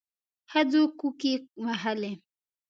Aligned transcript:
ښځو 0.51 0.83
کوکي 0.99 1.33
وهلې. 1.63 2.11